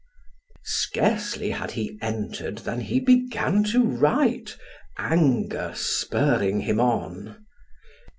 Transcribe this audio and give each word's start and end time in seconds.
Scarcely 0.65 1.51
had 1.51 1.69
he 1.73 1.99
entered 2.01 2.57
than 2.65 2.79
he 2.81 2.99
began 2.99 3.63
to 3.65 3.83
write, 3.85 4.57
anger 4.97 5.73
spurring 5.75 6.61
him 6.61 6.79
on. 6.79 7.45